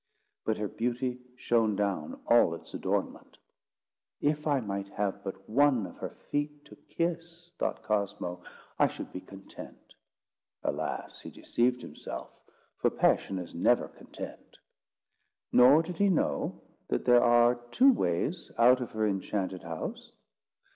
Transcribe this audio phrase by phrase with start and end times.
[0.45, 3.37] But her beauty shone down all its adornment.
[4.19, 8.41] "If I might have but one of her feet to kiss," thought Cosmo,
[8.79, 9.93] "I should be content."
[10.63, 11.19] Alas!
[11.19, 12.31] he deceived himself,
[12.79, 14.57] for passion is never content.
[15.51, 20.13] Nor did he know that there are two ways out of her enchanted house.